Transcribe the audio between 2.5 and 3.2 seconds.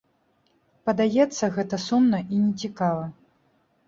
цікава.